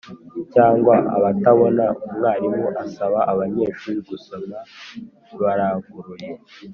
[0.53, 4.57] cyangwa abatabona, umwarimu asaba abanyeshuri gusoma
[5.41, 6.29] baranguruye